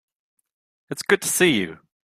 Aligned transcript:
It's 0.89 1.03
good 1.03 1.21
to 1.21 1.27
see 1.27 1.51
you. 1.59 1.77